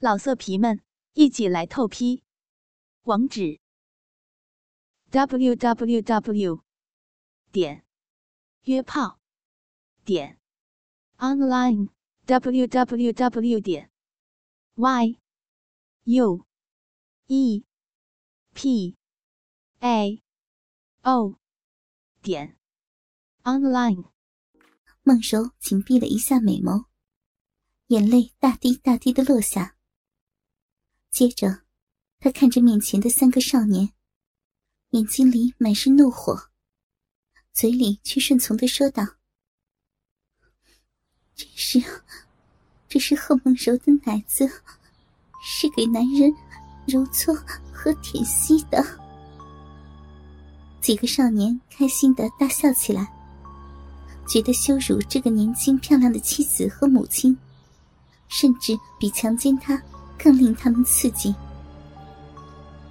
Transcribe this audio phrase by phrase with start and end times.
[0.00, 0.80] 老色皮们，
[1.14, 2.22] 一起来透批！
[3.02, 3.58] 网址
[5.10, 6.62] ：w w w
[7.50, 7.84] 点
[8.62, 9.18] 约炮
[10.04, 10.38] 点
[11.16, 11.88] online
[12.26, 13.90] w w w 点
[14.76, 15.18] y
[16.04, 16.46] u
[17.26, 17.64] e
[18.54, 18.96] p
[19.80, 20.22] a
[21.02, 21.40] o
[22.22, 22.56] 点
[23.42, 24.04] online。
[25.02, 26.84] 孟柔紧闭了一下美眸，
[27.88, 29.77] 眼泪大滴大滴的落下。
[31.10, 31.62] 接着，
[32.20, 33.90] 他看着面前的三个少年，
[34.90, 36.50] 眼睛里满是怒火，
[37.52, 39.04] 嘴里却顺从的说道
[41.34, 41.82] ：“这是，
[42.88, 44.48] 这是贺梦柔的奶子，
[45.42, 46.32] 是给男人
[46.86, 47.34] 揉搓
[47.72, 48.84] 和舔吸的。”
[50.80, 53.12] 几个少年开心的大笑起来，
[54.28, 57.36] 觉得羞辱这个年轻漂亮的妻子和母亲，
[58.28, 59.82] 甚至比强奸她。
[60.18, 61.34] 更令他们刺激。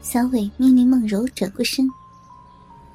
[0.01, 1.85] 小伟命令梦柔转过身，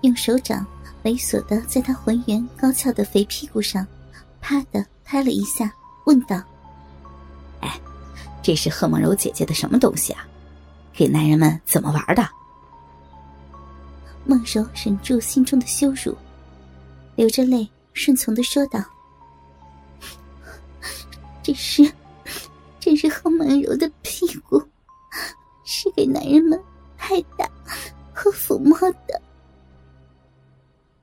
[0.01, 0.67] 用手掌
[1.05, 3.87] 猥琐的在她浑圆高翘的肥屁股上，
[4.41, 5.71] 啪的拍了一下，
[6.07, 6.43] 问道
[7.61, 7.79] ：“哎，
[8.43, 10.27] 这是贺梦柔姐姐的什么东西啊？
[10.95, 12.27] 给男人们怎么玩的？”
[14.25, 16.17] 梦柔忍住心中的羞辱，
[17.15, 18.83] 流着泪顺从的说道
[21.43, 21.87] ：“这是。”
[22.85, 23.89] 这是贺梦柔的
[24.27, 24.63] 屁股，
[25.65, 26.61] 是给男人们
[26.97, 27.45] 拍打
[28.15, 29.21] 和抚摸的。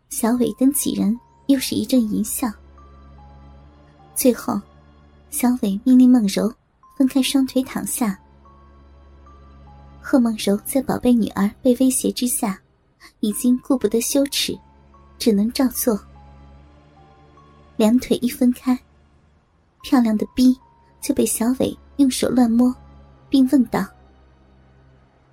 [0.09, 1.17] 小伟等几人
[1.47, 2.49] 又是一阵淫笑。
[4.15, 4.59] 最后，
[5.29, 6.51] 小伟命令梦柔
[6.97, 8.17] 分开双腿躺下。
[10.01, 12.57] 贺梦柔在宝贝女儿被威胁之下，
[13.19, 14.57] 已经顾不得羞耻，
[15.17, 15.99] 只能照做。
[17.75, 18.79] 两腿一分开，
[19.81, 20.57] 漂亮的逼。
[21.01, 22.75] 就被小伟用手乱摸，
[23.29, 23.85] 并问道：“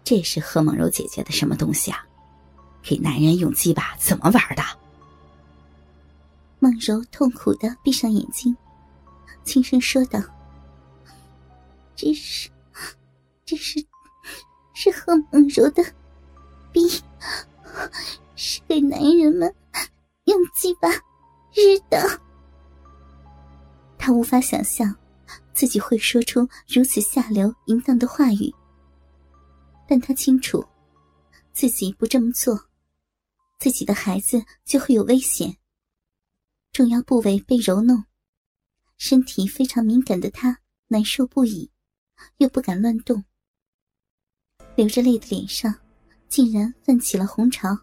[0.05, 2.05] 这是贺梦柔姐姐的什么东西啊？
[2.83, 4.63] 给男人用鸡巴怎么玩的？”
[6.59, 8.57] 梦柔痛苦的闭上眼睛，
[9.45, 10.21] 轻声说道
[11.95, 12.49] ：“这是，
[13.45, 13.85] 这是，
[14.75, 15.83] 是贺梦柔的
[16.73, 16.89] 逼，
[18.35, 19.55] 是给男人们
[20.25, 20.89] 用鸡巴
[21.53, 22.21] 日的。”
[23.99, 24.95] 他无法想象。
[25.57, 28.55] 自己会说出如此下流淫荡的话语，
[29.89, 30.63] 但他清楚，
[31.51, 32.69] 自己不这么做，
[33.59, 35.57] 自己的孩子就会有危险。
[36.73, 38.05] 重要部位被揉弄，
[38.99, 40.59] 身体非常敏感的他
[40.89, 41.71] 难受不已，
[42.37, 43.25] 又不敢乱动，
[44.75, 45.75] 流着泪的脸上
[46.29, 47.75] 竟然泛起了红潮，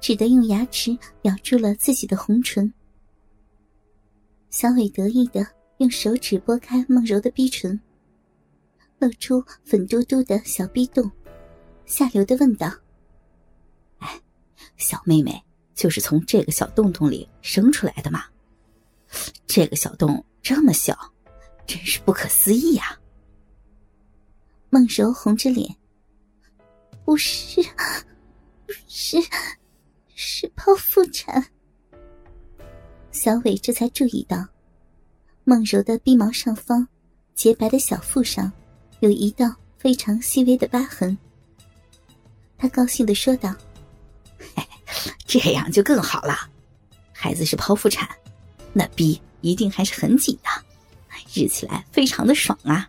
[0.00, 2.72] 只得用牙齿咬住了自己的红唇。
[4.50, 5.44] 小伟得意的。
[5.82, 7.78] 用手指拨开梦柔的逼唇，
[9.00, 11.10] 露出粉嘟嘟的小逼洞，
[11.86, 12.72] 下流的问道
[13.98, 14.20] ：“哎，
[14.76, 15.42] 小妹妹
[15.74, 18.26] 就是从这个小洞洞里生出来的吗？
[19.44, 20.96] 这个小洞这么小，
[21.66, 22.96] 真是不可思议呀！”
[24.70, 25.74] 梦柔红着脸
[27.04, 27.60] ：“不是，
[28.66, 29.16] 不是，
[30.14, 31.44] 是剖腹产。”
[33.10, 34.46] 小伟这才注意到。
[35.44, 36.86] 梦柔的鼻毛上方，
[37.34, 38.52] 洁白的小腹上，
[39.00, 41.18] 有一道非常细微的疤痕。
[42.56, 43.52] 他高兴的说道
[45.26, 46.48] ：“这样就更好了，
[47.12, 48.08] 孩子是剖腹产，
[48.72, 50.48] 那逼一定还是很紧的，
[51.34, 52.88] 日起来非常的爽啊。”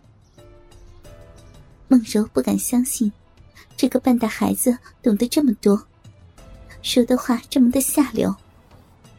[1.88, 3.12] 梦柔不敢相信，
[3.76, 5.84] 这个半大孩子懂得这么多，
[6.82, 8.32] 说的话这么的下流，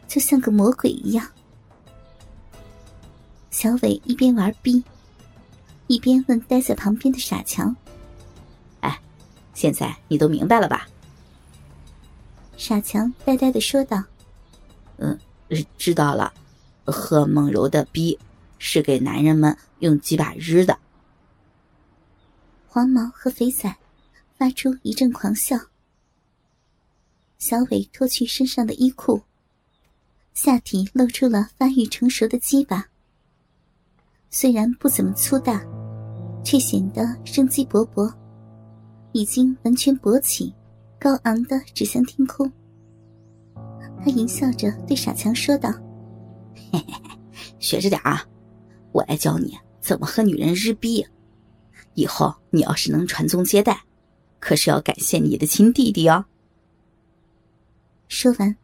[0.08, 1.30] 就像个魔鬼一样。
[3.56, 4.84] 小伟一边玩逼，
[5.86, 7.74] 一边问待在旁边的傻强
[8.80, 9.00] ：“哎，
[9.54, 10.86] 现在你都明白了吧？”
[12.58, 14.04] 傻强呆呆的说道
[15.00, 15.18] ：“嗯，
[15.78, 16.34] 知道了。
[16.84, 18.18] 贺梦柔的逼
[18.58, 20.78] 是给男人们用几把日的。”
[22.68, 23.74] 黄毛和肥仔
[24.36, 25.56] 发出一阵狂笑。
[27.38, 29.22] 小伟脱去身上的衣裤，
[30.34, 32.88] 下体露出了发育成熟的鸡巴。
[34.38, 35.64] 虽然不怎么粗大，
[36.44, 38.12] 却显得生机勃勃，
[39.12, 40.54] 已经完全勃起，
[41.00, 42.52] 高昂的指向天空。
[43.98, 45.70] 他淫笑着对傻强说道
[46.70, 47.18] ：“嘿嘿嘿，
[47.58, 48.22] 学着点啊，
[48.92, 51.02] 我来教你怎么和女人日逼。
[51.94, 53.80] 以后你要是能传宗接代，
[54.38, 56.22] 可是要感谢你的亲弟弟哦。”
[58.06, 58.54] 说完，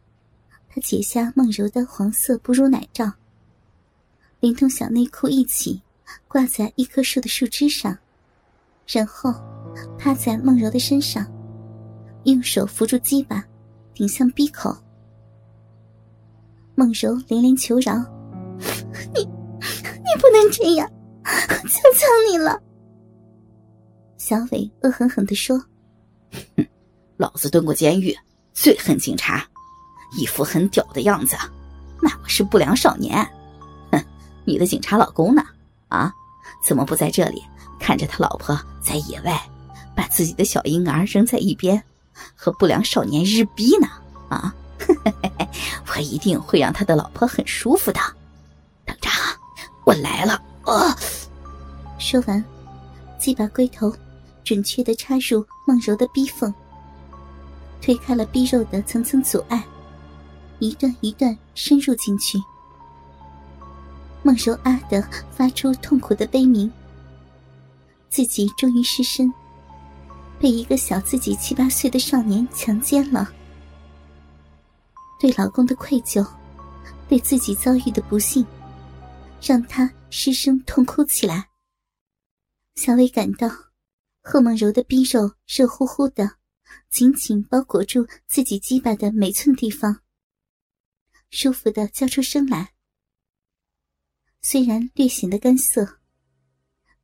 [0.69, 3.11] 他解下梦柔的黄色哺乳奶罩。
[4.43, 5.81] 连同小内裤一起
[6.27, 7.97] 挂在一棵树的树枝上，
[8.85, 9.33] 然后
[9.97, 11.25] 趴在梦柔的身上，
[12.25, 13.41] 用手扶住鸡巴，
[13.93, 14.75] 顶向鼻口。
[16.75, 17.95] 梦柔连连求饶
[19.15, 20.91] ：“你，你不能这样，
[21.23, 22.61] 我求求你了。”
[24.19, 25.57] 小伟恶狠狠地说
[26.57, 26.67] ：“哼，
[27.15, 28.13] 老子蹲过监狱，
[28.53, 29.47] 最恨警察，
[30.19, 31.37] 一副很屌的样子，
[32.01, 33.25] 那我是不良少年。
[34.45, 35.43] 你的警察老公呢？
[35.87, 36.13] 啊，
[36.65, 37.43] 怎么不在这里
[37.79, 39.39] 看着他老婆在野外
[39.95, 41.81] 把自己的小婴儿扔在一边，
[42.35, 43.87] 和不良少年日逼呢？
[44.29, 44.53] 啊！”
[45.95, 47.99] 我一定会让他的老婆很舒服的。
[48.85, 49.09] 等着，
[49.85, 50.33] 我来了！
[50.63, 50.97] 啊！
[51.99, 52.43] 说完，
[53.19, 53.95] 即把龟头
[54.43, 56.53] 准确的插入梦柔的逼缝，
[57.81, 59.63] 推开了逼肉的层层阻碍，
[60.59, 62.37] 一段一段深入进去。
[64.23, 66.71] 梦柔啊的发出痛苦的悲鸣，
[68.09, 69.31] 自己终于失身，
[70.39, 73.29] 被一个小自己七八岁的少年强奸了。
[75.19, 76.25] 对老公的愧疚，
[77.07, 78.45] 对自己遭遇的不幸，
[79.41, 81.49] 让她失声痛哭起来。
[82.75, 83.49] 小薇感到
[84.21, 86.37] 贺梦柔的逼肉热乎乎的，
[86.89, 90.01] 紧紧包裹住自己鸡巴的每寸地方，
[91.29, 92.72] 舒服的叫出声来。
[94.45, 95.87] 虽然略显得干涩，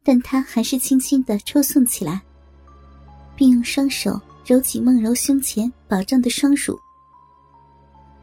[0.03, 2.21] 但他还是轻轻的抽送起来，
[3.33, 6.77] 并用双手揉起梦柔胸前饱胀的双乳。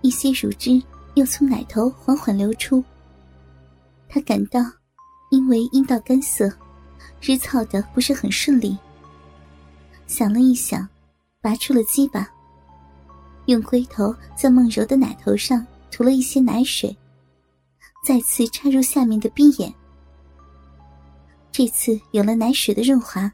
[0.03, 0.81] 一些乳汁
[1.15, 2.85] 又从奶头缓缓流出。
[4.07, 4.61] 他感到，
[5.31, 6.53] 因为阴道干涩，
[7.23, 8.77] 日操的不是很顺利。
[10.07, 10.87] 想了一想，
[11.41, 12.31] 拔出了鸡巴，
[13.47, 16.95] 用龟头在梦柔的奶头上涂了一些奶水，
[18.07, 19.75] 再次插入下面的冰眼。
[21.51, 23.33] 这次有了奶水的润滑，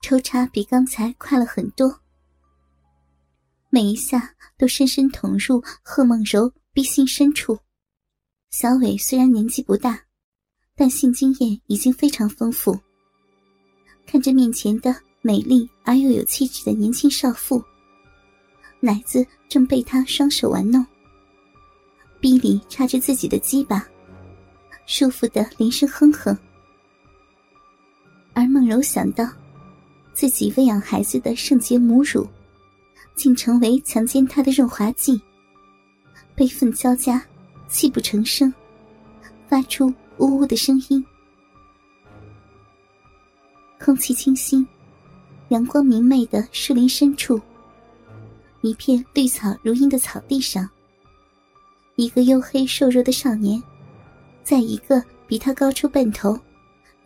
[0.00, 2.00] 抽插比刚才快了很多。
[3.70, 7.56] 每一下都深深捅入贺梦柔逼心深处。
[8.50, 10.06] 小伟虽然年纪不大，
[10.74, 12.76] 但性经验已经非常丰富。
[14.04, 17.62] 看着面前的美丽而又有气质的年轻少妇，
[18.80, 20.84] 奶子正被他双手玩弄，
[22.22, 23.84] 逼里插着自己的鸡巴，
[24.86, 26.38] 舒服的连声哼哼。
[28.32, 29.28] 而梦柔想到，
[30.14, 32.26] 自己喂养孩子的圣洁母乳。
[33.14, 35.20] 竟成为强奸她的润滑剂，
[36.34, 37.22] 悲愤交加，
[37.68, 38.52] 泣不成声，
[39.46, 41.04] 发出呜呜的声音。
[43.78, 44.66] 空气清新，
[45.50, 47.38] 阳光明媚的树林深处，
[48.62, 50.66] 一片绿草如茵的草地上，
[52.02, 53.62] 一个黝黑瘦弱的少年，
[54.42, 56.36] 在一个比他高出半头、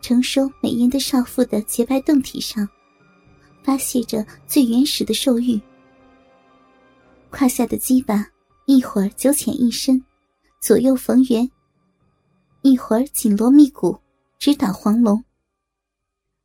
[0.01, 2.67] 成熟美艳的少妇的洁白胴体上，
[3.63, 5.61] 发泄着最原始的兽欲。
[7.29, 8.27] 胯下的鸡巴，
[8.65, 10.03] 一会儿九浅一深，
[10.59, 11.47] 左右逢源；
[12.63, 13.95] 一会儿紧锣密鼓，
[14.39, 15.23] 直捣黄龙。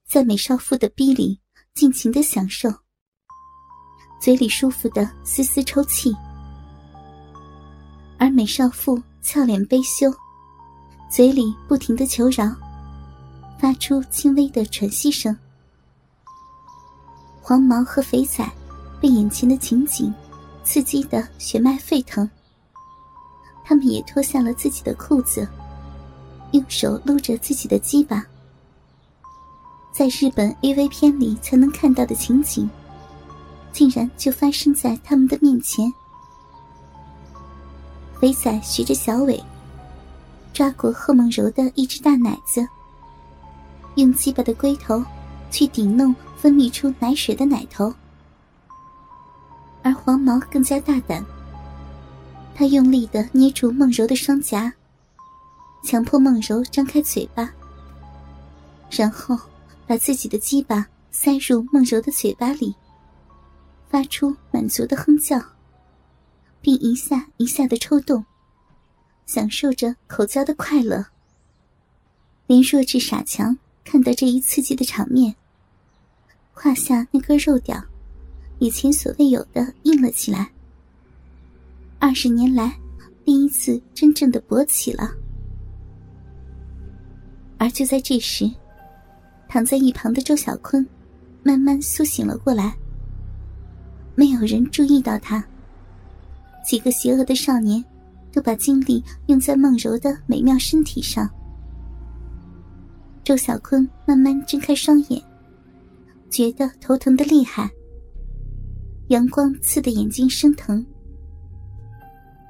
[0.06, 1.40] 在美少妇的逼里
[1.72, 2.68] 尽情的享受，
[4.20, 6.12] 嘴里舒服的丝丝抽泣，
[8.22, 10.08] 而美少妇俏脸悲羞，
[11.10, 12.54] 嘴里不停的求饶，
[13.58, 15.36] 发出轻微的喘息声。
[17.40, 18.48] 黄毛和肥仔
[19.00, 20.14] 被眼前的情景。
[20.62, 22.30] 刺激的血脉沸腾，
[23.64, 25.48] 他们也脱下了自己的裤子，
[26.52, 28.24] 用手撸着自己的鸡巴。
[29.92, 32.70] 在日本 AV 片里才能看到的情景，
[33.72, 35.92] 竟然就发生在他们的面前。
[38.22, 39.42] 肥仔学着小伟，
[40.52, 42.64] 抓过贺梦柔的一只大奶子，
[43.96, 45.04] 用鸡巴的龟头
[45.50, 47.92] 去顶弄分泌出奶水的奶头。
[49.82, 51.26] 而黄毛更加大胆，
[52.54, 54.72] 他用力的捏住梦柔的双颊，
[55.82, 57.50] 强迫梦柔张开嘴巴，
[58.88, 59.36] 然后
[59.84, 62.72] 把自己的鸡巴塞入梦柔的嘴巴里，
[63.88, 65.42] 发出满足的哼叫，
[66.62, 68.24] 并一下一下的抽动，
[69.26, 71.04] 享受着口交的快乐。
[72.46, 75.34] 连弱智傻强看到这一刺激的场面，
[76.54, 77.84] 胯下那根肉屌。
[78.58, 80.48] 也前所未有的硬了起来。
[81.98, 82.78] 二十年来，
[83.24, 85.10] 第一次真正的勃起了。
[87.58, 88.48] 而就在这时，
[89.48, 90.86] 躺在一旁的周小坤
[91.42, 92.72] 慢慢苏醒了过来。
[94.14, 95.44] 没有人注意到他。
[96.64, 97.84] 几个邪恶的少年
[98.32, 101.28] 都把精力用在梦柔的美妙身体上。
[103.24, 105.22] 周小坤慢慢睁开双眼，
[106.30, 107.70] 觉得头疼的厉害，
[109.08, 110.84] 阳光刺得眼睛生疼。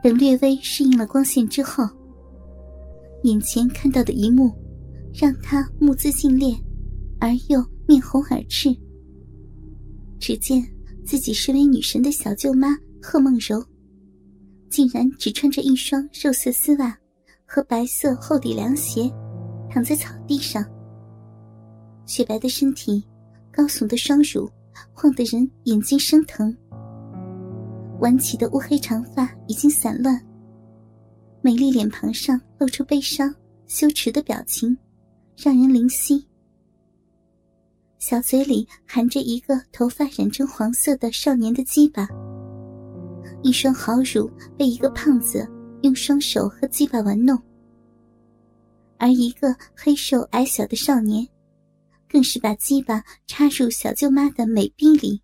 [0.02, 1.84] 等略微适应了光线之后，
[3.24, 4.50] 眼前看到的一幕，
[5.14, 6.56] 让他目眦尽裂，
[7.20, 8.74] 而又面红耳赤。
[10.18, 10.64] 只见
[11.04, 13.62] 自己身为女神的小舅妈贺梦柔，
[14.72, 16.98] 竟然只穿着一双肉色丝袜
[17.44, 19.12] 和白色厚底凉鞋。
[19.70, 20.64] 躺在草地上，
[22.06, 23.02] 雪白的身体，
[23.50, 24.50] 高耸的双乳，
[24.92, 26.54] 晃得人眼睛生疼。
[28.00, 30.20] 挽起的乌黑长发已经散乱，
[31.40, 33.34] 美丽脸庞上露出悲伤、
[33.66, 34.76] 羞耻的表情，
[35.36, 36.26] 让人怜惜。
[37.98, 42.06] 小嘴里含着一个头发染成黄色的少年的鸡巴，
[43.42, 45.48] 一双好乳被一个胖子
[45.82, 47.36] 用双手和鸡巴玩弄。
[48.98, 51.26] 而一个黑瘦矮小的少年，
[52.08, 55.20] 更是把鸡巴插入小舅妈的美臂里，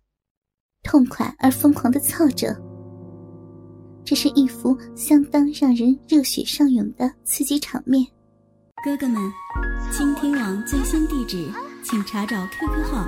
[0.83, 2.55] 痛快而疯狂的操着。
[4.03, 8.05] 这是一幅相当让人热血上涌的刺激场面。
[8.83, 9.21] 哥哥们，
[9.91, 11.49] 倾听网最新地址，
[11.83, 13.07] 请查找 QQ 号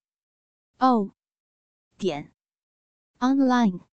[0.81, 1.13] o
[1.99, 2.33] 点
[3.19, 3.90] online。